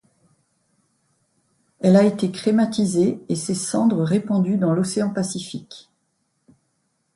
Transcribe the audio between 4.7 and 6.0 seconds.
l'océan pacifique.